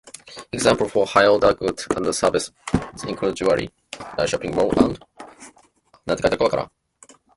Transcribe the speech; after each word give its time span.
Examples 0.51 0.91
for 0.91 1.05
high 1.05 1.27
order 1.27 1.53
goods 1.53 1.85
and 1.95 2.07
services 2.15 2.51
include 3.07 3.35
jewelry, 3.35 3.69
large 4.17 4.31
shopping 4.31 4.55
malls 4.55 4.73
and 6.07 6.09
arcades. 6.09 6.69